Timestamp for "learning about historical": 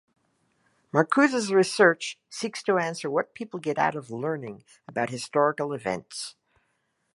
4.09-5.73